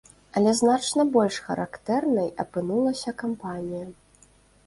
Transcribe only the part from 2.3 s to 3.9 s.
апынулася кампанія.